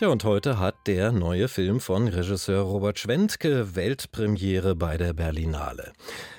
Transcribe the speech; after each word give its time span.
Ja, 0.00 0.06
und 0.10 0.22
heute 0.22 0.60
hat 0.60 0.86
der 0.86 1.10
neue 1.10 1.48
Film 1.48 1.80
von 1.80 2.06
Regisseur 2.06 2.62
Robert 2.62 3.00
Schwentke 3.00 3.74
Weltpremiere 3.74 4.76
bei 4.76 4.96
der 4.96 5.12
Berlinale. 5.12 5.92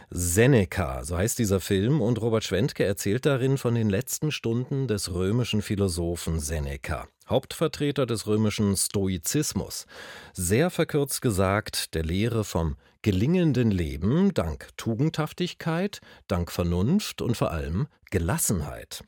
Seneca, 0.09 1.03
so 1.03 1.17
heißt 1.17 1.37
dieser 1.37 1.59
Film, 1.59 1.99
und 1.99 2.21
Robert 2.21 2.45
Schwentke 2.45 2.85
erzählt 2.85 3.25
darin 3.25 3.57
von 3.57 3.75
den 3.75 3.89
letzten 3.89 4.31
Stunden 4.31 4.87
des 4.87 5.13
römischen 5.13 5.61
Philosophen 5.61 6.39
Seneca. 6.39 7.09
Hauptvertreter 7.27 8.05
des 8.05 8.27
römischen 8.27 8.77
Stoizismus. 8.77 9.87
Sehr 10.31 10.69
verkürzt 10.69 11.21
gesagt, 11.21 11.95
der 11.95 12.03
Lehre 12.03 12.45
vom 12.45 12.77
gelingenden 13.01 13.71
Leben 13.71 14.33
dank 14.33 14.69
Tugendhaftigkeit, 14.77 15.99
dank 16.29 16.49
Vernunft 16.49 17.21
und 17.21 17.35
vor 17.35 17.51
allem 17.51 17.87
Gelassenheit. 18.09 19.03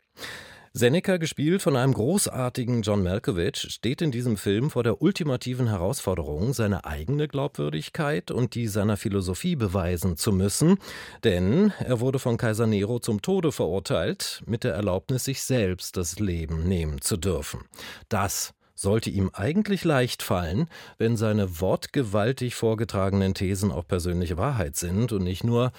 Seneca, 0.73 1.17
gespielt 1.17 1.61
von 1.61 1.75
einem 1.75 1.93
großartigen 1.93 2.81
John 2.81 3.03
Malkovich, 3.03 3.57
steht 3.57 4.01
in 4.01 4.09
diesem 4.09 4.37
Film 4.37 4.69
vor 4.69 4.83
der 4.83 5.01
ultimativen 5.01 5.67
Herausforderung, 5.67 6.53
seine 6.53 6.85
eigene 6.85 7.27
Glaubwürdigkeit 7.27 8.31
und 8.31 8.55
die 8.55 8.67
seiner 8.67 8.95
Philosophie 8.95 9.57
beweisen 9.57 10.15
zu 10.15 10.31
müssen, 10.31 10.77
denn 11.25 11.73
er 11.79 11.99
wurde 11.99 12.19
von 12.19 12.37
Kaiser 12.37 12.67
Nero 12.67 12.99
zum 12.99 13.21
Tode 13.21 13.51
verurteilt, 13.51 14.43
mit 14.45 14.63
der 14.63 14.73
Erlaubnis, 14.73 15.25
sich 15.25 15.41
selbst 15.43 15.97
das 15.97 16.19
Leben 16.19 16.63
nehmen 16.69 17.01
zu 17.01 17.17
dürfen. 17.17 17.65
Das 18.07 18.53
sollte 18.73 19.09
ihm 19.09 19.29
eigentlich 19.33 19.83
leicht 19.83 20.23
fallen, 20.23 20.69
wenn 20.97 21.17
seine 21.17 21.59
wortgewaltig 21.59 22.55
vorgetragenen 22.55 23.33
Thesen 23.33 23.73
auch 23.73 23.85
persönliche 23.85 24.37
Wahrheit 24.37 24.77
sind 24.77 25.11
und 25.11 25.23
nicht 25.23 25.43
nur 25.43 25.73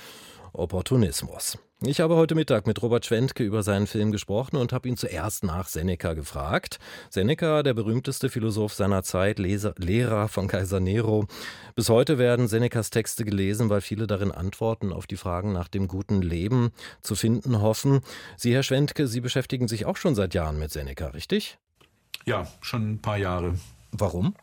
Opportunismus. 0.52 1.58
Ich 1.84 2.00
habe 2.00 2.14
heute 2.14 2.36
Mittag 2.36 2.66
mit 2.68 2.80
Robert 2.80 3.04
Schwentke 3.04 3.42
über 3.42 3.62
seinen 3.62 3.88
Film 3.88 4.12
gesprochen 4.12 4.56
und 4.56 4.72
habe 4.72 4.88
ihn 4.88 4.96
zuerst 4.96 5.42
nach 5.42 5.66
Seneca 5.66 6.12
gefragt. 6.12 6.78
Seneca, 7.10 7.64
der 7.64 7.74
berühmteste 7.74 8.28
Philosoph 8.28 8.72
seiner 8.72 9.02
Zeit, 9.02 9.40
Leser, 9.40 9.74
Lehrer 9.78 10.28
von 10.28 10.46
Kaiser 10.46 10.78
Nero. 10.78 11.26
Bis 11.74 11.88
heute 11.88 12.18
werden 12.18 12.46
Senecas 12.46 12.90
Texte 12.90 13.24
gelesen, 13.24 13.68
weil 13.68 13.80
viele 13.80 14.06
darin 14.06 14.30
Antworten 14.30 14.92
auf 14.92 15.08
die 15.08 15.16
Fragen 15.16 15.52
nach 15.52 15.68
dem 15.68 15.88
guten 15.88 16.22
Leben 16.22 16.70
zu 17.00 17.16
finden 17.16 17.60
hoffen. 17.60 18.00
Sie, 18.36 18.54
Herr 18.54 18.62
Schwentke, 18.62 19.08
Sie 19.08 19.20
beschäftigen 19.20 19.66
sich 19.66 19.86
auch 19.86 19.96
schon 19.96 20.14
seit 20.14 20.34
Jahren 20.34 20.58
mit 20.58 20.70
Seneca, 20.70 21.08
richtig? 21.08 21.58
Ja, 22.24 22.46
schon 22.60 22.92
ein 22.92 23.02
paar 23.02 23.16
Jahre. 23.16 23.54
Warum? 23.90 24.36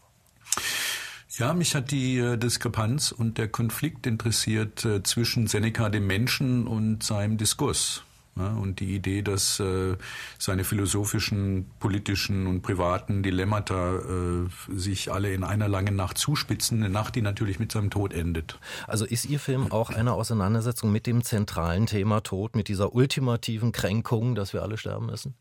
Ja, 1.39 1.53
mich 1.53 1.73
hat 1.73 1.91
die 1.91 2.17
äh, 2.17 2.37
Diskrepanz 2.37 3.13
und 3.13 3.37
der 3.37 3.47
Konflikt 3.47 4.05
interessiert 4.05 4.83
äh, 4.83 5.03
zwischen 5.03 5.47
Seneca 5.47 5.87
dem 5.87 6.05
Menschen 6.05 6.67
und 6.67 7.01
seinem 7.01 7.37
Diskurs. 7.37 8.03
Und 8.35 8.79
die 8.79 8.95
Idee, 8.95 9.21
dass 9.21 9.59
äh, 9.59 9.97
seine 10.37 10.63
philosophischen, 10.63 11.69
politischen 11.79 12.47
und 12.47 12.61
privaten 12.61 13.21
Dilemmata 13.21 13.99
sich 14.73 15.11
alle 15.11 15.33
in 15.33 15.43
einer 15.43 15.67
langen 15.67 15.97
Nacht 15.97 16.17
zuspitzen, 16.17 16.77
eine 16.77 16.89
Nacht, 16.89 17.15
die 17.15 17.21
natürlich 17.21 17.59
mit 17.59 17.73
seinem 17.73 17.89
Tod 17.89 18.13
endet. 18.13 18.57
Also 18.87 19.03
ist 19.03 19.25
Ihr 19.25 19.39
Film 19.39 19.73
auch 19.73 19.89
eine 19.89 20.13
Auseinandersetzung 20.13 20.89
mit 20.89 21.05
dem 21.05 21.25
zentralen 21.25 21.85
Thema 21.85 22.21
Tod, 22.21 22.55
mit 22.55 22.69
dieser 22.69 22.93
ultimativen 22.93 23.73
Kränkung, 23.73 24.35
dass 24.35 24.53
wir 24.53 24.61
alle 24.61 24.77
sterben 24.77 25.07
müssen? 25.07 25.35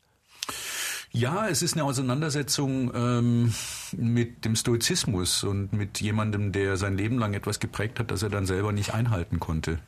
Ja, 1.11 1.49
es 1.49 1.63
ist 1.63 1.75
eine 1.75 1.85
Auseinandersetzung 1.85 2.93
ähm, 2.95 3.55
mit 3.97 4.45
dem 4.45 4.57
Stoizismus 4.57 5.43
und 5.43 5.73
mit 5.73 6.01
jemandem, 6.01 6.53
der 6.53 6.77
sein 6.77 6.97
Leben 6.97 7.19
lang 7.19 7.35
etwas 7.35 7.61
geprägt 7.61 7.99
hat, 7.99 8.11
das 8.11 8.23
er 8.23 8.29
dann 8.29 8.47
selber 8.47 8.73
nicht 8.73 8.93
einhalten 8.93 9.41
konnte. 9.41 9.79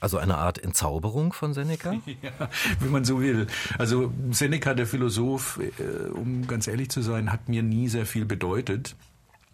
Also 0.00 0.18
eine 0.18 0.36
Art 0.36 0.58
Entzauberung 0.58 1.32
von 1.32 1.54
Seneca? 1.54 1.94
Ja, 2.22 2.48
wenn 2.80 2.90
man 2.90 3.04
so 3.04 3.20
will. 3.20 3.46
Also 3.78 4.12
Seneca, 4.32 4.74
der 4.74 4.86
Philosoph, 4.86 5.60
äh, 5.60 6.08
um 6.10 6.46
ganz 6.48 6.66
ehrlich 6.66 6.90
zu 6.90 7.02
sein, 7.02 7.30
hat 7.30 7.48
mir 7.48 7.62
nie 7.62 7.88
sehr 7.88 8.04
viel 8.04 8.24
bedeutet. 8.24 8.96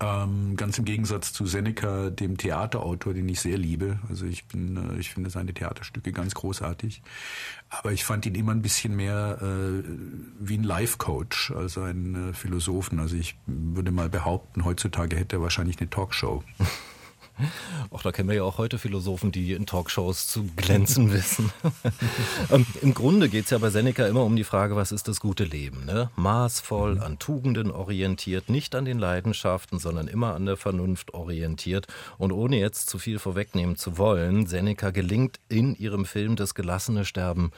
Ähm, 0.00 0.54
ganz 0.56 0.78
im 0.78 0.84
Gegensatz 0.84 1.32
zu 1.32 1.44
Seneca, 1.46 2.10
dem 2.10 2.36
Theaterautor, 2.36 3.14
den 3.14 3.28
ich 3.28 3.40
sehr 3.40 3.58
liebe. 3.58 3.98
Also 4.08 4.26
ich 4.26 4.44
bin, 4.44 4.76
äh, 4.76 5.00
ich 5.00 5.10
finde 5.10 5.28
seine 5.30 5.52
Theaterstücke 5.52 6.12
ganz 6.12 6.34
großartig. 6.34 7.02
Aber 7.68 7.90
ich 7.90 8.04
fand 8.04 8.24
ihn 8.24 8.36
immer 8.36 8.52
ein 8.52 8.62
bisschen 8.62 8.94
mehr 8.94 9.38
äh, 9.42 9.82
wie 10.38 10.56
ein 10.56 10.62
Life-Coach 10.62 11.50
als 11.50 11.76
ein 11.78 12.30
äh, 12.30 12.32
Philosophen. 12.32 13.00
Also 13.00 13.16
ich 13.16 13.36
würde 13.46 13.90
mal 13.90 14.08
behaupten, 14.08 14.64
heutzutage 14.64 15.16
hätte 15.16 15.36
er 15.36 15.42
wahrscheinlich 15.42 15.80
eine 15.80 15.90
Talkshow. 15.90 16.44
Auch 17.90 18.02
da 18.02 18.12
kennen 18.12 18.28
wir 18.28 18.36
ja 18.36 18.42
auch 18.42 18.58
heute 18.58 18.78
Philosophen, 18.78 19.32
die 19.32 19.52
in 19.52 19.66
Talkshows 19.66 20.26
zu 20.26 20.44
glänzen 20.56 21.12
wissen. 21.12 21.52
Ähm, 22.50 22.66
Im 22.82 22.94
Grunde 22.94 23.28
geht 23.28 23.44
es 23.44 23.50
ja 23.50 23.58
bei 23.58 23.70
Seneca 23.70 24.06
immer 24.06 24.24
um 24.24 24.36
die 24.36 24.44
Frage, 24.44 24.76
was 24.76 24.92
ist 24.92 25.08
das 25.08 25.20
gute 25.20 25.44
Leben? 25.44 25.84
Ne? 25.84 26.10
Maßvoll, 26.16 26.96
mhm. 26.96 27.02
an 27.02 27.18
Tugenden 27.18 27.70
orientiert, 27.70 28.48
nicht 28.48 28.74
an 28.74 28.84
den 28.84 28.98
Leidenschaften, 28.98 29.78
sondern 29.78 30.08
immer 30.08 30.34
an 30.34 30.46
der 30.46 30.56
Vernunft 30.56 31.14
orientiert. 31.14 31.86
Und 32.18 32.32
ohne 32.32 32.58
jetzt 32.58 32.88
zu 32.88 32.98
viel 32.98 33.18
vorwegnehmen 33.18 33.76
zu 33.76 33.98
wollen, 33.98 34.46
Seneca 34.46 34.90
gelingt 34.90 35.40
in 35.48 35.74
ihrem 35.74 36.04
Film 36.04 36.36
Das 36.36 36.54
gelassene 36.54 37.04
Sterben 37.04 37.52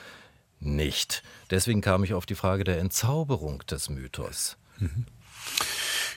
nicht. 0.61 1.23
Deswegen 1.51 1.81
kam 1.81 2.05
ich 2.05 2.15
auf 2.15 2.27
die 2.27 2.35
Frage 2.35 2.65
der 2.65 2.79
Entzauberung 2.79 3.63
des 3.67 3.89
Mythos. 3.89 4.57
Mhm. 4.79 5.07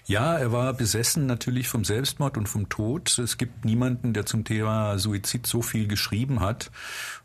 Ja, 0.06 0.38
er 0.38 0.52
war 0.52 0.74
besessen 0.74 1.28
natürlich 1.28 1.70
vom 1.70 1.86
Selbstmord 1.86 2.38
und 2.38 2.50
vom 2.50 2.68
Tod. 2.68 3.18
Es 3.20 3.38
gibt 3.38 3.64
niemanden, 3.64 4.14
der 4.14 4.26
zum 4.26 4.44
Thema 4.44 5.00
Suizid 5.00 5.48
so 5.48 5.62
viel 5.62 5.88
geschrieben 5.88 6.42
hat. 6.42 6.72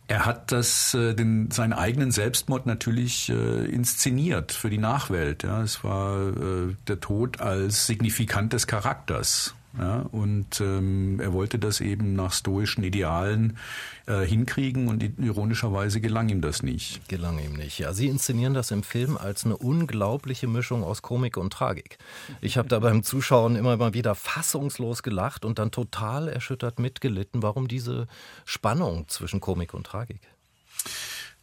Er 0.07 0.25
hat 0.25 0.53
das, 0.53 0.95
äh, 0.95 1.15
den, 1.15 1.51
seinen 1.51 1.73
eigenen 1.73 2.13
Selbstmord 2.13 2.67
natürlich 2.67 3.31
äh, 3.31 3.65
inszeniert 3.67 4.53
für 4.53 4.71
die 4.71 4.79
Nachwelt. 4.79 5.43
Ja, 5.43 5.61
es 5.63 5.83
war 5.83 6.29
äh, 6.29 6.77
der 6.87 7.01
Tod 7.01 7.41
als 7.41 7.87
Signifikant 7.87 8.53
des 8.53 8.67
Charakters. 8.69 9.55
Ja, 9.77 10.01
und 10.13 10.61
ähm, 10.61 11.21
er 11.21 11.33
wollte 11.35 11.59
das 11.59 11.81
eben 11.81 12.15
nach 12.15 12.33
stoischen 12.33 12.83
Idealen 12.83 13.59
äh, 14.07 14.25
hinkriegen 14.25 14.89
und 14.89 15.03
ironischerweise 15.19 16.01
gelang 16.01 16.31
ihm 16.31 16.41
das 16.41 16.63
nicht. 16.63 17.07
Gelang 17.09 17.39
ihm 17.39 17.53
nicht. 17.53 17.79
Ja, 17.79 17.93
Sie 17.93 18.09
inszenieren 18.09 18.55
das 18.55 18.71
im 18.71 18.83
Film 18.83 19.19
als 19.19 19.45
eine 19.45 19.57
unglaubliche 19.59 20.49
Mischung 20.49 20.83
aus 20.83 21.03
Komik 21.03 21.37
und 21.37 21.53
Tragik. 21.53 21.99
Ich 22.41 22.57
habe 22.57 22.69
da 22.69 22.79
beim 22.79 23.03
Zuschauen 23.03 23.57
immer 23.57 23.77
mal 23.77 23.93
wieder 23.93 24.15
fassungslos 24.15 25.03
gelacht 25.03 25.45
und 25.45 25.59
dann 25.59 25.71
total 25.71 26.29
erschüttert 26.29 26.79
mitgelitten. 26.79 27.43
Warum 27.43 27.69
diese 27.69 28.09
Spannung 28.47 29.07
zwischen 29.09 29.41
Komik 29.41 29.75
und 29.75 29.85
Tragik? 29.85 30.21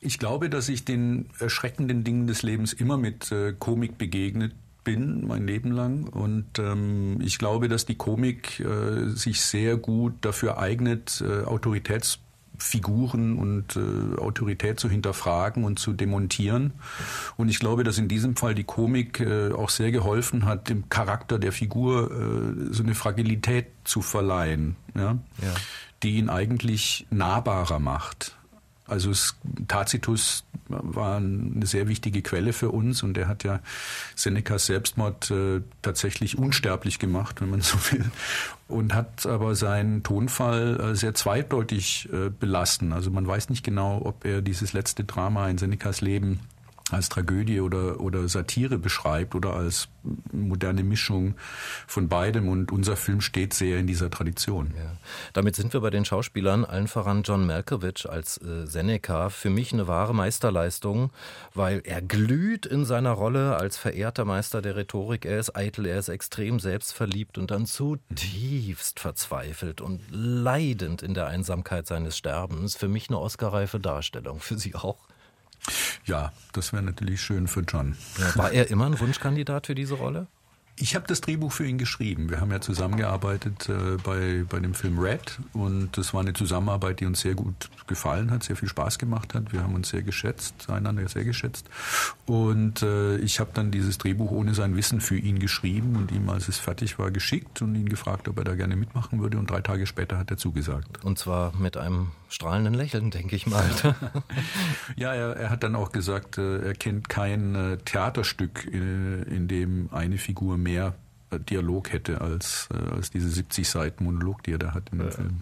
Ich 0.01 0.19
glaube, 0.19 0.49
dass 0.49 0.67
ich 0.67 0.83
den 0.83 1.29
erschreckenden 1.39 2.03
Dingen 2.03 2.27
des 2.27 2.41
Lebens 2.41 2.73
immer 2.73 2.97
mit 2.97 3.31
äh, 3.31 3.53
Komik 3.53 3.97
begegnet 3.97 4.53
bin, 4.85 5.27
mein 5.27 5.45
Leben 5.45 5.71
lang. 5.71 6.07
Und 6.07 6.59
ähm, 6.59 7.19
ich 7.21 7.37
glaube, 7.37 7.67
dass 7.67 7.85
die 7.85 7.95
Komik 7.95 8.61
äh, 8.61 9.09
sich 9.09 9.41
sehr 9.41 9.75
gut 9.75 10.13
dafür 10.21 10.57
eignet, 10.57 11.21
äh, 11.27 11.43
Autoritätsfiguren 11.43 13.37
und 13.37 13.75
äh, 13.75 14.17
Autorität 14.17 14.79
zu 14.79 14.89
hinterfragen 14.89 15.65
und 15.65 15.77
zu 15.79 15.91
demontieren. 15.91 16.71
Und 17.35 17.49
ich 17.49 17.59
glaube, 17.59 17.83
dass 17.83 17.97
in 17.97 18.07
diesem 18.07 18.37
Fall 18.37 18.55
die 18.55 18.63
Komik 18.63 19.19
äh, 19.19 19.51
auch 19.51 19.69
sehr 19.69 19.91
geholfen 19.91 20.45
hat, 20.45 20.69
dem 20.69 20.87
Charakter 20.87 21.37
der 21.37 21.51
Figur 21.51 22.11
äh, 22.11 22.73
so 22.73 22.83
eine 22.83 22.95
Fragilität 22.95 23.67
zu 23.83 24.01
verleihen, 24.01 24.77
ja? 24.95 25.17
ja. 25.41 25.53
die 26.03 26.15
ihn 26.15 26.29
eigentlich 26.29 27.05
nahbarer 27.09 27.79
macht. 27.79 28.37
Also 28.87 29.11
Tacitus 29.67 30.43
war 30.67 31.17
eine 31.17 31.65
sehr 31.65 31.87
wichtige 31.87 32.21
Quelle 32.21 32.53
für 32.53 32.69
uns 32.69 33.03
und 33.03 33.17
er 33.17 33.27
hat 33.27 33.43
ja 33.43 33.59
Senecas 34.15 34.67
Selbstmord 34.67 35.31
äh, 35.31 35.61
tatsächlich 35.81 36.37
unsterblich 36.37 36.99
gemacht, 36.99 37.41
wenn 37.41 37.49
man 37.49 37.61
so 37.61 37.77
will, 37.91 38.05
und 38.67 38.93
hat 38.93 39.25
aber 39.25 39.55
seinen 39.55 40.03
Tonfall 40.03 40.79
äh, 40.79 40.95
sehr 40.95 41.13
zweideutig 41.13 42.09
äh, 42.11 42.29
belassen. 42.29 42.93
Also 42.93 43.11
man 43.11 43.27
weiß 43.27 43.49
nicht 43.49 43.63
genau, 43.63 44.01
ob 44.03 44.25
er 44.25 44.41
dieses 44.41 44.73
letzte 44.73 45.03
Drama 45.03 45.49
in 45.49 45.57
Senecas 45.57 46.01
Leben 46.01 46.39
als 46.91 47.09
Tragödie 47.09 47.61
oder, 47.61 47.99
oder 47.99 48.27
Satire 48.27 48.77
beschreibt 48.77 49.33
oder 49.33 49.53
als 49.53 49.87
moderne 50.31 50.83
Mischung 50.83 51.33
von 51.87 52.09
beidem. 52.09 52.47
Und 52.47 52.71
unser 52.71 52.95
Film 52.95 53.21
steht 53.21 53.55
sehr 53.55 53.79
in 53.79 53.87
dieser 53.87 54.11
Tradition. 54.11 54.73
Ja. 54.77 54.91
Damit 55.33 55.55
sind 55.55 55.73
wir 55.73 55.81
bei 55.81 55.89
den 55.89 56.05
Schauspielern, 56.05 56.63
allen 56.63 56.87
voran 56.87 57.23
John 57.23 57.47
Malkovich 57.47 58.07
als 58.07 58.37
äh, 58.37 58.67
Seneca. 58.67 59.29
Für 59.29 59.49
mich 59.49 59.73
eine 59.73 59.87
wahre 59.87 60.13
Meisterleistung, 60.13 61.09
weil 61.55 61.81
er 61.85 62.03
glüht 62.03 62.67
in 62.67 62.85
seiner 62.85 63.11
Rolle 63.11 63.55
als 63.55 63.77
verehrter 63.77 64.25
Meister 64.25 64.61
der 64.61 64.75
Rhetorik. 64.75 65.25
Er 65.25 65.39
ist 65.39 65.55
eitel, 65.55 65.87
er 65.87 65.97
ist 65.97 66.09
extrem 66.09 66.59
selbstverliebt 66.59 67.39
und 67.39 67.49
dann 67.49 67.65
zutiefst 67.65 68.99
verzweifelt 68.99 69.81
und 69.81 70.01
leidend 70.11 71.01
in 71.01 71.15
der 71.15 71.25
Einsamkeit 71.27 71.87
seines 71.87 72.15
Sterbens. 72.15 72.75
Für 72.75 72.87
mich 72.87 73.09
eine 73.09 73.19
oscarreife 73.19 73.79
Darstellung. 73.79 74.39
Für 74.39 74.59
Sie 74.59 74.75
auch? 74.75 74.99
Ja, 76.05 76.31
das 76.53 76.71
wäre 76.71 76.83
natürlich 76.83 77.21
schön 77.21 77.47
für 77.47 77.61
John. 77.61 77.95
Ja, 78.19 78.35
war 78.35 78.51
er 78.51 78.69
immer 78.69 78.85
ein 78.85 78.99
Wunschkandidat 78.99 79.67
für 79.67 79.75
diese 79.75 79.95
Rolle? 79.95 80.27
Ich 80.77 80.93
habe 80.93 81.07
das 81.07 81.21
Drehbuch 81.21 81.53
für 81.53 81.65
ihn 81.65 81.77
geschrieben. 81.77 82.29
Wir 82.29 82.41
haben 82.41 82.51
ja 82.51 82.59
zusammengearbeitet 82.59 83.69
äh, 83.69 83.97
bei, 84.03 84.43
bei 84.49 84.59
dem 84.59 84.73
Film 84.73 84.99
Red 84.99 85.39
und 85.53 85.97
das 85.97 86.13
war 86.13 86.19
eine 86.19 86.33
Zusammenarbeit, 86.33 86.99
die 86.99 87.05
uns 87.05 87.21
sehr 87.21 87.33
gut 87.33 87.69
gefallen 87.87 88.29
hat, 88.29 88.43
sehr 88.43 88.57
viel 88.57 88.67
Spaß 88.67 88.99
gemacht 88.99 89.33
hat. 89.33 89.53
Wir 89.53 89.63
haben 89.63 89.73
uns 89.73 89.89
sehr 89.89 90.01
geschätzt, 90.01 90.69
einander 90.69 91.07
sehr 91.07 91.23
geschätzt. 91.23 91.69
Und 92.25 92.81
äh, 92.81 93.15
ich 93.17 93.39
habe 93.39 93.51
dann 93.53 93.71
dieses 93.71 93.97
Drehbuch 93.97 94.31
ohne 94.31 94.53
sein 94.53 94.75
Wissen 94.75 94.99
für 94.99 95.17
ihn 95.17 95.39
geschrieben 95.39 95.95
und 95.95 96.11
ihm, 96.11 96.29
als 96.29 96.49
es 96.49 96.57
fertig 96.57 96.99
war, 96.99 97.09
geschickt 97.09 97.61
und 97.61 97.75
ihn 97.75 97.87
gefragt, 97.87 98.27
ob 98.27 98.37
er 98.37 98.43
da 98.43 98.55
gerne 98.55 98.75
mitmachen 98.75 99.21
würde. 99.21 99.37
Und 99.37 99.49
drei 99.49 99.61
Tage 99.61 99.87
später 99.87 100.17
hat 100.17 100.29
er 100.29 100.37
zugesagt. 100.37 101.05
Und 101.05 101.17
zwar 101.17 101.55
mit 101.55 101.77
einem 101.77 102.09
strahlenden 102.27 102.73
Lächeln, 102.73 103.11
denke 103.11 103.35
ich 103.35 103.47
mal. 103.47 103.63
ja, 104.97 105.13
er, 105.13 105.37
er, 105.37 105.49
hat 105.49 105.63
dann 105.63 105.75
auch 105.75 105.91
gesagt, 105.91 106.37
äh, 106.37 106.59
er 106.59 106.73
kennt 106.73 107.07
kein 107.07 107.55
äh, 107.55 107.77
Theaterstück, 107.77 108.65
in, 108.65 109.23
in 109.23 109.47
dem 109.47 109.89
eine 109.91 110.17
Figur 110.17 110.57
mehr 110.65 110.95
äh, 111.31 111.39
Dialog 111.39 111.93
hätte 111.93 112.21
als, 112.21 112.67
als 112.91 113.11
diese 113.11 113.29
70 113.29 113.69
Seiten 113.69 114.03
Monolog, 114.03 114.43
die 114.43 114.53
er 114.53 114.59
da 114.59 114.73
hat 114.73 114.89
in 114.91 114.99
dem 114.99 115.07
ja. 115.07 115.13
Film. 115.13 115.41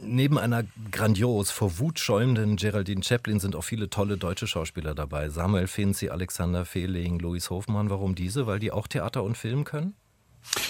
Neben 0.00 0.38
einer 0.38 0.64
grandios 0.90 1.50
vor 1.50 1.78
Wut 1.78 1.98
schäumenden 1.98 2.56
Geraldine 2.56 3.02
Chaplin 3.02 3.40
sind 3.40 3.56
auch 3.56 3.64
viele 3.64 3.90
tolle 3.90 4.16
deutsche 4.16 4.46
Schauspieler 4.46 4.94
dabei. 4.94 5.28
Samuel 5.28 5.66
Finzi, 5.66 6.08
Alexander 6.08 6.64
Fehling, 6.64 7.18
Louis 7.18 7.50
Hofmann. 7.50 7.90
Warum 7.90 8.14
diese? 8.14 8.46
Weil 8.46 8.58
die 8.58 8.72
auch 8.72 8.86
Theater 8.86 9.22
und 9.22 9.36
Film 9.36 9.64
können? 9.64 9.94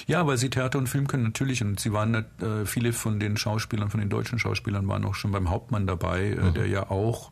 Ja, 0.06 0.26
weil 0.26 0.36
sie 0.36 0.50
Theater 0.50 0.78
und 0.78 0.88
Film 0.88 1.06
können 1.06 1.22
natürlich 1.22 1.62
und 1.62 1.80
sie 1.80 1.92
waren 1.92 2.14
äh, 2.14 2.66
viele 2.66 2.92
von 2.92 3.20
den 3.20 3.36
Schauspielern, 3.36 3.90
von 3.90 4.00
den 4.00 4.10
deutschen 4.10 4.38
Schauspielern 4.38 4.86
waren 4.88 5.04
auch 5.04 5.14
schon 5.14 5.32
beim 5.32 5.50
Hauptmann 5.50 5.86
dabei, 5.86 6.30
äh, 6.30 6.36
mhm. 6.36 6.54
der 6.54 6.66
ja 6.66 6.90
auch 6.90 7.30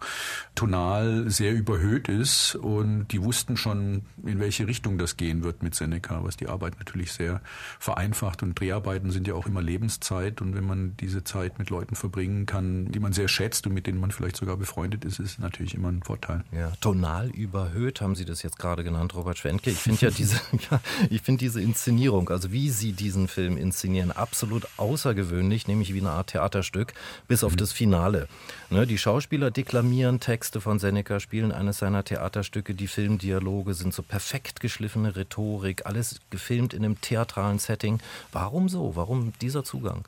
tonal 0.54 1.30
sehr 1.30 1.52
überhöht 1.52 2.08
ist 2.08 2.54
und 2.54 3.08
die 3.08 3.22
wussten 3.22 3.56
schon, 3.56 4.02
in 4.24 4.38
welche 4.40 4.66
Richtung 4.66 4.98
das 4.98 5.16
gehen 5.16 5.42
wird 5.42 5.62
mit 5.62 5.74
Seneca, 5.74 6.24
was 6.24 6.36
die 6.36 6.48
Arbeit 6.48 6.78
natürlich 6.78 7.12
sehr 7.12 7.40
vereinfacht 7.78 8.42
und 8.42 8.58
Dreharbeiten 8.58 9.10
sind 9.10 9.26
ja 9.26 9.34
auch 9.34 9.46
immer 9.46 9.62
Lebenszeit 9.62 10.40
und 10.40 10.54
wenn 10.54 10.66
man 10.66 10.96
diese 10.98 11.24
Zeit 11.24 11.58
mit 11.58 11.70
Leuten 11.70 11.96
verbringen 11.96 12.46
kann, 12.46 12.90
die 12.92 13.00
man 13.00 13.12
sehr 13.12 13.28
schätzt 13.28 13.66
und 13.66 13.74
mit 13.74 13.86
denen 13.86 14.00
man 14.00 14.10
vielleicht 14.10 14.36
sogar 14.36 14.56
befreundet 14.56 15.04
ist, 15.04 15.18
ist 15.18 15.38
natürlich 15.38 15.74
immer 15.74 15.88
ein 15.88 16.02
Vorteil. 16.02 16.44
Ja, 16.52 16.72
tonal 16.80 17.30
überhöht 17.30 18.00
haben 18.00 18.14
Sie 18.14 18.24
das 18.24 18.42
jetzt 18.42 18.58
gerade 18.58 18.84
genannt, 18.84 19.14
Robert 19.14 19.38
Schwenke. 19.38 19.70
Ich 19.70 19.78
finde 19.78 20.06
ja 20.06 20.10
diese, 20.10 20.36
ja, 20.70 20.80
ich 21.10 21.22
finde 21.22 21.40
diese 21.40 21.60
Inszenierung 21.60 22.27
also 22.30 22.52
wie 22.52 22.70
Sie 22.70 22.92
diesen 22.92 23.28
Film 23.28 23.56
inszenieren, 23.56 24.12
absolut 24.12 24.66
außergewöhnlich, 24.76 25.68
nämlich 25.68 25.94
wie 25.94 26.00
eine 26.00 26.10
Art 26.10 26.30
Theaterstück, 26.30 26.94
bis 27.26 27.44
auf 27.44 27.52
mhm. 27.52 27.56
das 27.56 27.72
Finale. 27.72 28.28
Ne, 28.70 28.86
die 28.86 28.98
Schauspieler 28.98 29.50
deklamieren 29.50 30.20
Texte 30.20 30.60
von 30.60 30.78
Seneca, 30.78 31.20
spielen 31.20 31.52
eines 31.52 31.78
seiner 31.78 32.04
Theaterstücke, 32.04 32.74
die 32.74 32.88
Filmdialoge 32.88 33.74
sind 33.74 33.94
so 33.94 34.02
perfekt 34.02 34.60
geschliffene 34.60 35.16
Rhetorik, 35.16 35.86
alles 35.86 36.20
gefilmt 36.30 36.74
in 36.74 36.84
einem 36.84 37.00
theatralen 37.00 37.58
Setting. 37.58 38.00
Warum 38.32 38.68
so? 38.68 38.96
Warum 38.96 39.32
dieser 39.40 39.64
Zugang? 39.64 40.04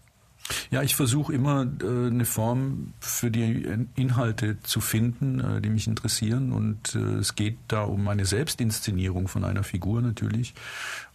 Ja, 0.71 0.83
ich 0.83 0.97
versuche 0.97 1.33
immer 1.33 1.67
äh, 1.83 2.07
eine 2.07 2.25
Form 2.25 2.93
für 3.01 3.31
die 3.31 3.87
Inhalte 3.97 4.61
zu 4.63 4.81
finden, 4.81 5.41
äh, 5.41 5.61
die 5.61 5.71
mich 5.71 5.87
interessieren. 5.87 6.53
Und 6.53 6.95
äh, 6.95 7.19
es 7.19 7.35
geht 7.35 7.59
da 7.69 7.83
um 7.83 8.07
eine 8.09 8.27
Selbstinszenierung 8.27 9.29
von 9.29 9.45
einer 9.45 9.63
Figur 9.65 10.03
natürlich. 10.03 10.55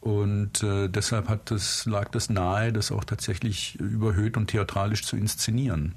Und 0.01 0.61
deshalb 0.61 1.29
hat 1.29 1.49
das, 1.49 1.87
lag 1.87 2.09
das 2.09 2.29
nahe, 2.29 2.71
das 2.71 2.91
auch 2.91 3.03
tatsächlich 3.03 3.79
überhöht 3.79 4.37
und 4.37 4.47
theatralisch 4.47 5.03
zu 5.03 5.15
inszenieren. 5.15 5.95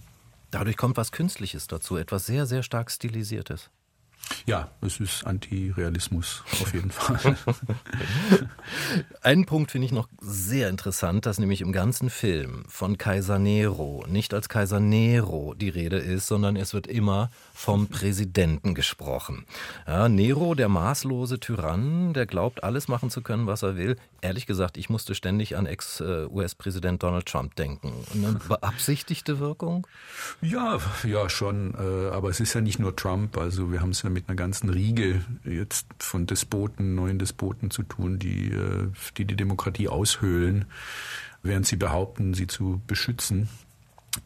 Dadurch 0.50 0.78
kommt 0.78 0.96
was 0.96 1.12
Künstliches 1.12 1.66
dazu, 1.66 1.98
etwas 1.98 2.24
sehr, 2.24 2.46
sehr 2.46 2.62
stark 2.62 2.90
Stilisiertes. 2.90 3.68
Ja, 4.46 4.70
es 4.80 5.00
ist 5.00 5.26
Antirealismus 5.26 6.42
auf 6.60 6.72
jeden 6.72 6.90
Fall. 6.90 7.36
Einen 9.22 9.46
Punkt 9.46 9.70
finde 9.70 9.86
ich 9.86 9.92
noch 9.92 10.08
sehr 10.28 10.68
interessant, 10.68 11.26
dass 11.26 11.38
nämlich 11.38 11.60
im 11.62 11.72
ganzen 11.72 12.10
Film 12.10 12.64
von 12.68 12.98
Kaiser 12.98 13.38
Nero 13.38 14.04
nicht 14.08 14.34
als 14.34 14.48
Kaiser 14.48 14.78
Nero 14.78 15.54
die 15.54 15.70
Rede 15.70 15.96
ist, 15.96 16.26
sondern 16.26 16.56
es 16.56 16.74
wird 16.74 16.86
immer 16.86 17.30
vom 17.54 17.88
Präsidenten 17.88 18.74
gesprochen. 18.74 19.46
Ja, 19.86 20.08
Nero, 20.08 20.54
der 20.54 20.68
maßlose 20.68 21.40
Tyrann, 21.40 22.12
der 22.12 22.26
glaubt, 22.26 22.62
alles 22.62 22.88
machen 22.88 23.10
zu 23.10 23.22
können, 23.22 23.46
was 23.46 23.62
er 23.62 23.76
will. 23.76 23.96
Ehrlich 24.20 24.46
gesagt, 24.46 24.76
ich 24.76 24.90
musste 24.90 25.14
ständig 25.14 25.56
an 25.56 25.66
Ex-US-Präsident 25.66 27.02
Donald 27.02 27.26
Trump 27.26 27.54
denken. 27.56 27.92
Eine 28.12 28.32
beabsichtigte 28.48 29.38
Wirkung? 29.38 29.86
Ja, 30.40 30.78
ja 31.04 31.28
schon. 31.28 31.74
Äh, 31.74 32.10
aber 32.10 32.28
es 32.28 32.40
ist 32.40 32.54
ja 32.54 32.60
nicht 32.60 32.78
nur 32.78 32.94
Trump. 32.96 33.38
Also 33.38 33.72
wir 33.72 33.80
haben 33.80 33.90
es 33.90 34.02
ja 34.02 34.10
mit 34.10 34.28
einer 34.28 34.36
ganzen 34.36 34.68
Riege 34.68 35.24
jetzt 35.44 35.86
von 35.98 36.26
Despoten, 36.26 36.94
neuen 36.94 37.18
Despoten 37.18 37.70
zu 37.70 37.82
tun, 37.82 38.18
die 38.18 38.50
äh, 38.50 38.88
die, 39.16 39.24
die 39.24 39.36
Demokratie 39.36 39.88
aushöhlen, 40.18 40.66
während 41.42 41.66
sie 41.66 41.76
behaupten, 41.76 42.34
sie 42.34 42.46
zu 42.46 42.80
beschützen. 42.86 43.48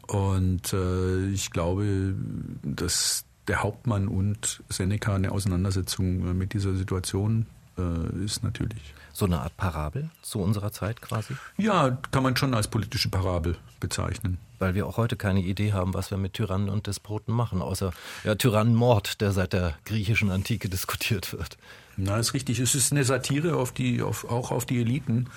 Und 0.07 0.73
äh, 0.73 1.27
ich 1.29 1.51
glaube, 1.51 2.15
dass 2.63 3.25
der 3.47 3.61
Hauptmann 3.61 4.07
und 4.07 4.63
Seneca 4.69 5.15
eine 5.15 5.31
Auseinandersetzung 5.31 6.37
mit 6.37 6.53
dieser 6.53 6.75
Situation 6.75 7.45
äh, 7.77 8.23
ist 8.25 8.43
natürlich. 8.43 8.93
So 9.11 9.25
eine 9.25 9.41
Art 9.41 9.55
Parabel 9.57 10.09
zu 10.23 10.39
unserer 10.39 10.71
Zeit 10.71 11.01
quasi? 11.01 11.35
Ja, 11.57 11.97
kann 12.11 12.23
man 12.23 12.35
schon 12.35 12.53
als 12.53 12.67
politische 12.67 13.09
Parabel 13.09 13.57
bezeichnen. 13.79 14.39
Weil 14.57 14.73
wir 14.73 14.87
auch 14.87 14.97
heute 14.97 15.17
keine 15.17 15.41
Idee 15.41 15.73
haben, 15.73 15.93
was 15.93 16.09
wir 16.09 16.17
mit 16.17 16.33
Tyrannen 16.33 16.69
und 16.69 16.87
Despoten 16.87 17.33
machen, 17.33 17.61
außer 17.61 17.91
ja, 18.23 18.35
Tyrannenmord, 18.35 19.21
der 19.21 19.31
seit 19.31 19.53
der 19.53 19.75
griechischen 19.85 20.31
Antike 20.31 20.69
diskutiert 20.69 21.33
wird. 21.33 21.57
Na, 21.95 22.17
ist 22.17 22.33
richtig. 22.33 22.59
Es 22.59 22.73
ist 22.73 22.91
eine 22.91 23.03
Satire 23.03 23.55
auf 23.55 23.71
die, 23.71 24.01
auf, 24.01 24.25
auch 24.29 24.51
auf 24.51 24.65
die 24.65 24.79
Eliten, 24.79 25.29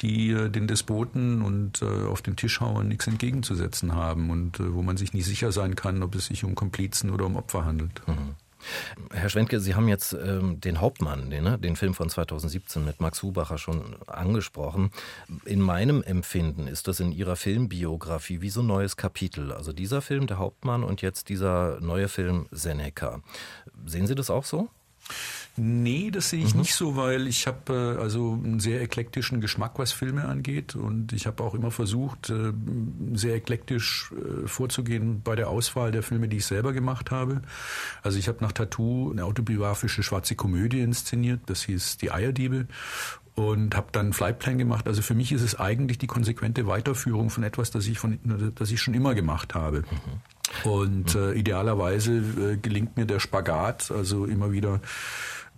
die 0.00 0.30
äh, 0.30 0.50
den 0.50 0.66
Despoten 0.66 1.42
und 1.42 1.82
äh, 1.82 2.06
auf 2.06 2.22
den 2.22 2.36
Tischhauern 2.36 2.88
nichts 2.88 3.06
entgegenzusetzen 3.06 3.94
haben 3.94 4.30
und 4.30 4.58
äh, 4.58 4.74
wo 4.74 4.82
man 4.82 4.96
sich 4.96 5.12
nicht 5.12 5.26
sicher 5.26 5.52
sein 5.52 5.76
kann, 5.76 6.02
ob 6.02 6.14
es 6.14 6.26
sich 6.26 6.42
um 6.42 6.54
Komplizen 6.54 7.10
oder 7.10 7.26
um 7.26 7.36
Opfer 7.36 7.64
handelt. 7.64 8.02
Mhm. 8.08 8.34
Herr 9.12 9.28
Schwentke, 9.28 9.60
Sie 9.60 9.74
haben 9.74 9.88
jetzt 9.88 10.12
ähm, 10.12 10.60
den 10.60 10.80
Hauptmann, 10.80 11.30
den, 11.30 11.44
ne, 11.44 11.58
den 11.58 11.76
Film 11.76 11.94
von 11.94 12.08
2017 12.08 12.84
mit 12.84 13.00
Max 13.00 13.22
Hubacher 13.22 13.58
schon 13.58 13.96
angesprochen. 14.06 14.90
In 15.44 15.60
meinem 15.60 16.02
Empfinden 16.02 16.66
ist 16.66 16.88
das 16.88 17.00
in 17.00 17.12
Ihrer 17.12 17.36
Filmbiografie 17.36 18.40
wie 18.40 18.50
so 18.50 18.60
ein 18.60 18.66
neues 18.66 18.96
Kapitel. 18.96 19.52
Also 19.52 19.72
dieser 19.72 20.02
Film, 20.02 20.26
der 20.26 20.38
Hauptmann 20.38 20.84
und 20.84 21.02
jetzt 21.02 21.28
dieser 21.28 21.80
neue 21.80 22.08
Film 22.08 22.46
Seneca. 22.50 23.20
Sehen 23.86 24.06
Sie 24.06 24.14
das 24.14 24.30
auch 24.30 24.44
so? 24.44 24.68
Nee, 25.56 26.10
das 26.10 26.30
sehe 26.30 26.44
ich 26.44 26.54
mhm. 26.54 26.62
nicht 26.62 26.74
so, 26.74 26.96
weil 26.96 27.28
ich 27.28 27.46
habe 27.46 27.96
äh, 27.98 28.02
also 28.02 28.32
einen 28.32 28.58
sehr 28.58 28.82
eklektischen 28.82 29.40
Geschmack, 29.40 29.78
was 29.78 29.92
Filme 29.92 30.24
angeht. 30.24 30.74
Und 30.74 31.12
ich 31.12 31.26
habe 31.26 31.42
auch 31.44 31.54
immer 31.54 31.70
versucht, 31.70 32.30
äh, 32.30 32.52
sehr 33.12 33.36
eklektisch 33.36 34.12
äh, 34.12 34.48
vorzugehen 34.48 35.22
bei 35.22 35.36
der 35.36 35.48
Auswahl 35.48 35.92
der 35.92 36.02
Filme, 36.02 36.28
die 36.28 36.38
ich 36.38 36.46
selber 36.46 36.72
gemacht 36.72 37.12
habe. 37.12 37.42
Also 38.02 38.18
ich 38.18 38.26
habe 38.26 38.38
nach 38.40 38.52
Tattoo 38.52 39.12
eine 39.12 39.24
autobiografische 39.24 40.02
schwarze 40.02 40.34
Komödie 40.34 40.80
inszeniert, 40.80 41.40
das 41.46 41.62
hieß 41.62 41.98
Die 41.98 42.10
Eierdiebe 42.10 42.66
und 43.36 43.76
habe 43.76 43.88
dann 43.92 44.12
Flightplan 44.12 44.58
gemacht. 44.58 44.86
Also 44.86 45.02
für 45.02 45.14
mich 45.14 45.32
ist 45.32 45.42
es 45.42 45.58
eigentlich 45.58 45.98
die 45.98 46.06
konsequente 46.06 46.66
Weiterführung 46.66 47.30
von 47.30 47.42
etwas, 47.42 47.70
das 47.70 47.86
ich 47.86 47.98
von 47.98 48.18
das 48.54 48.70
ich 48.70 48.80
schon 48.80 48.94
immer 48.94 49.14
gemacht 49.14 49.54
habe. 49.54 49.82
Mhm. 49.82 50.70
Und 50.70 51.14
äh, 51.14 51.32
idealerweise 51.32 52.12
äh, 52.12 52.56
gelingt 52.56 52.96
mir 52.96 53.06
der 53.06 53.18
Spagat, 53.18 53.90
also 53.90 54.24
immer 54.24 54.52
wieder 54.52 54.80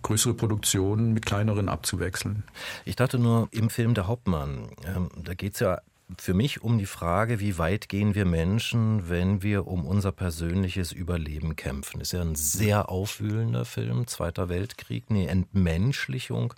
größere 0.01 0.33
Produktionen 0.33 1.13
mit 1.13 1.25
kleineren 1.25 1.69
abzuwechseln. 1.69 2.43
Ich 2.85 2.95
dachte 2.95 3.19
nur, 3.19 3.49
im 3.51 3.69
Film 3.69 3.93
Der 3.93 4.07
Hauptmann, 4.07 4.69
ähm, 4.85 5.09
da 5.23 5.33
geht 5.33 5.55
es 5.55 5.59
ja 5.59 5.79
für 6.17 6.33
mich 6.33 6.61
um 6.61 6.77
die 6.77 6.85
Frage, 6.85 7.39
wie 7.39 7.57
weit 7.57 7.89
gehen 7.89 8.15
wir 8.15 8.25
Menschen, 8.25 9.09
wenn 9.09 9.43
wir 9.43 9.67
um 9.67 9.85
unser 9.85 10.13
persönliches 10.13 10.93
Überleben 10.93 11.55
kämpfen. 11.55 11.99
Ist 11.99 12.13
ja 12.13 12.21
ein 12.21 12.35
sehr 12.35 12.89
aufwühlender 12.89 13.65
Film, 13.65 14.07
Zweiter 14.07 14.47
Weltkrieg, 14.47 15.05
eine 15.09 15.27
Entmenschlichung 15.27 16.53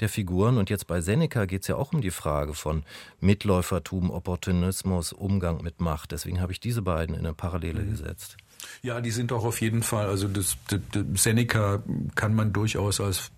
der 0.00 0.10
Figuren. 0.10 0.58
Und 0.58 0.68
jetzt 0.68 0.86
bei 0.86 1.00
Seneca 1.00 1.46
geht 1.46 1.62
es 1.62 1.68
ja 1.68 1.76
auch 1.76 1.92
um 1.94 2.02
die 2.02 2.10
Frage 2.10 2.52
von 2.52 2.84
Mitläufertum, 3.20 4.10
Opportunismus, 4.10 5.12
Umgang 5.12 5.62
mit 5.62 5.80
Macht. 5.80 6.12
Deswegen 6.12 6.40
habe 6.40 6.52
ich 6.52 6.60
diese 6.60 6.82
beiden 6.82 7.14
in 7.14 7.24
eine 7.24 7.34
Parallele 7.34 7.82
mhm. 7.82 7.90
gesetzt. 7.90 8.36
Ja, 8.82 9.00
die 9.00 9.10
sind 9.10 9.32
auch 9.32 9.44
auf 9.44 9.60
jeden 9.60 9.82
Fall, 9.82 10.06
also 10.06 10.28
das, 10.28 10.56
das, 10.68 10.80
das 10.90 11.22
Seneca 11.22 11.82
kann 12.14 12.34
man 12.34 12.52
durchaus 12.52 13.00
als 13.00 13.30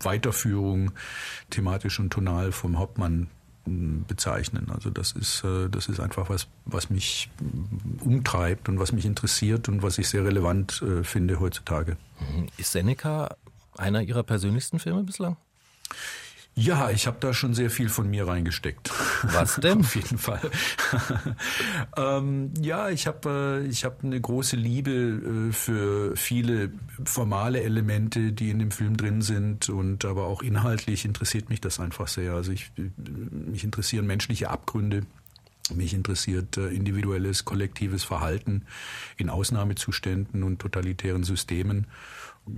Weiterführung 0.00 0.92
thematisch 1.50 2.00
und 2.00 2.10
tonal 2.10 2.52
vom 2.52 2.78
Hauptmann 2.78 3.28
hm, 3.64 4.04
bezeichnen. 4.08 4.70
Also 4.70 4.90
das 4.90 5.12
ist, 5.12 5.44
äh, 5.44 5.68
das 5.68 5.88
ist 5.88 6.00
einfach 6.00 6.28
was, 6.28 6.48
was 6.64 6.90
mich 6.90 7.30
umtreibt 8.00 8.68
und 8.68 8.78
was 8.78 8.92
mich 8.92 9.04
interessiert 9.04 9.68
und 9.68 9.82
was 9.82 9.98
ich 9.98 10.08
sehr 10.08 10.24
relevant 10.24 10.82
äh, 10.82 11.04
finde 11.04 11.38
heutzutage. 11.38 11.96
Mhm. 12.18 12.48
Ist 12.56 12.72
Seneca 12.72 13.36
einer 13.76 14.02
Ihrer 14.02 14.22
persönlichsten 14.22 14.78
Filme 14.78 15.04
bislang? 15.04 15.36
Ja, 16.54 16.90
ich 16.90 17.06
habe 17.06 17.16
da 17.18 17.32
schon 17.32 17.54
sehr 17.54 17.70
viel 17.70 17.88
von 17.88 18.10
mir 18.10 18.28
reingesteckt. 18.28 18.92
Was 19.22 19.56
denn? 19.62 19.80
Auf 19.80 19.96
jeden 19.96 20.18
Fall. 20.18 20.50
ähm, 21.96 22.52
ja, 22.60 22.90
ich 22.90 23.06
habe 23.06 23.62
äh, 23.64 23.66
ich 23.66 23.84
hab 23.84 24.04
eine 24.04 24.20
große 24.20 24.56
Liebe 24.56 24.90
äh, 24.90 25.52
für 25.52 26.14
viele 26.14 26.70
formale 27.04 27.62
Elemente, 27.62 28.32
die 28.32 28.50
in 28.50 28.58
dem 28.58 28.70
Film 28.70 28.98
drin 28.98 29.22
sind 29.22 29.70
und 29.70 30.04
aber 30.04 30.26
auch 30.26 30.42
inhaltlich 30.42 31.06
interessiert 31.06 31.48
mich 31.48 31.62
das 31.62 31.80
einfach 31.80 32.06
sehr. 32.06 32.34
Also 32.34 32.52
ich, 32.52 32.70
mich 32.76 33.64
interessieren 33.64 34.06
menschliche 34.06 34.50
Abgründe. 34.50 35.06
Mich 35.74 35.94
interessiert 35.94 36.58
äh, 36.58 36.68
individuelles, 36.68 37.46
kollektives 37.46 38.04
Verhalten 38.04 38.66
in 39.16 39.30
Ausnahmezuständen 39.30 40.42
und 40.42 40.58
totalitären 40.58 41.24
Systemen. 41.24 41.86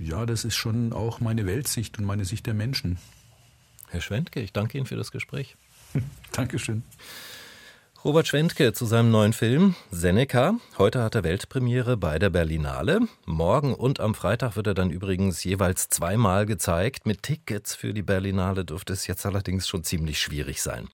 Ja, 0.00 0.26
das 0.26 0.44
ist 0.44 0.56
schon 0.56 0.92
auch 0.92 1.20
meine 1.20 1.46
Weltsicht 1.46 1.96
und 1.98 2.06
meine 2.06 2.24
Sicht 2.24 2.46
der 2.46 2.54
Menschen. 2.54 2.98
Herr 3.94 4.00
Schwentke, 4.00 4.40
ich 4.40 4.52
danke 4.52 4.76
Ihnen 4.76 4.88
für 4.88 4.96
das 4.96 5.12
Gespräch. 5.12 5.56
Dankeschön. 6.32 6.82
Robert 8.04 8.26
Schwentke 8.26 8.72
zu 8.72 8.86
seinem 8.86 9.12
neuen 9.12 9.32
Film 9.32 9.76
Seneca. 9.92 10.56
Heute 10.78 11.00
hat 11.00 11.14
er 11.14 11.22
Weltpremiere 11.22 11.96
bei 11.96 12.18
der 12.18 12.28
Berlinale. 12.28 13.02
Morgen 13.24 13.72
und 13.72 14.00
am 14.00 14.16
Freitag 14.16 14.56
wird 14.56 14.66
er 14.66 14.74
dann 14.74 14.90
übrigens 14.90 15.44
jeweils 15.44 15.90
zweimal 15.90 16.44
gezeigt. 16.44 17.06
Mit 17.06 17.22
Tickets 17.22 17.76
für 17.76 17.94
die 17.94 18.02
Berlinale 18.02 18.64
dürfte 18.64 18.92
es 18.92 19.06
jetzt 19.06 19.24
allerdings 19.26 19.68
schon 19.68 19.84
ziemlich 19.84 20.18
schwierig 20.18 20.60
sein. 20.60 20.88